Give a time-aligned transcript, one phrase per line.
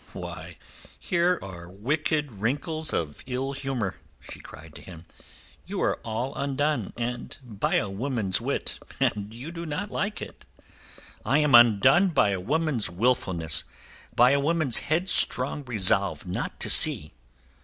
[0.13, 0.57] "Why,
[0.97, 5.05] here are wicked wrinkles of ill humour," she cried to him.
[5.67, 10.43] "You are all undone, and by a woman's wit, and you do not like it."
[11.23, 13.63] "I am undone by a woman's wilfulness,
[14.15, 17.13] by a woman's headstrong resolve not to see."